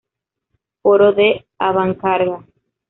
[0.81, 2.37] Foro de avancarga